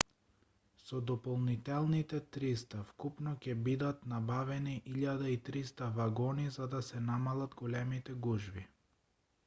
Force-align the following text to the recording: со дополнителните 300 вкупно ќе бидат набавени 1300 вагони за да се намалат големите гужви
со 0.83 0.99
дополнителните 1.09 2.21
300 2.37 2.79
вкупно 2.87 3.33
ќе 3.43 3.55
бидат 3.67 4.07
набавени 4.13 4.73
1300 4.95 5.89
вагони 5.99 6.47
за 6.57 6.67
да 6.71 6.81
се 6.89 7.03
намалат 7.11 7.53
големите 7.61 8.17
гужви 8.29 8.65